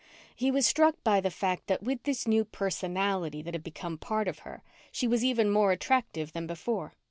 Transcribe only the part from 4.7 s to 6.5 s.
she was even more attractive than